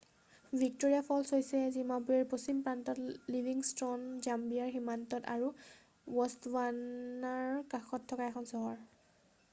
Victoria 0.59 1.03
Falls 1.09 1.33
হৈছে 1.39 1.59
জিম্বাবোৱেৰ 1.75 2.23
পশ্চিম 2.31 2.63
প্ৰান্তত 2.67 3.35
লিভিংষ্ট'ন 3.35 4.07
জাম্বিয়াৰ 4.27 4.73
সীমান্তত 4.77 5.31
আৰু 5.35 5.53
বষ্টৱানাৰ 6.17 7.63
কাষত 7.75 8.13
থকা 8.15 8.31
এখন 8.33 8.53
চহৰ 8.55 8.83